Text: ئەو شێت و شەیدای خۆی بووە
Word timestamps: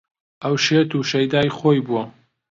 ئەو 0.43 0.55
شێت 0.65 0.89
و 0.93 1.07
شەیدای 1.11 1.49
خۆی 1.57 1.79
بووە 1.85 2.03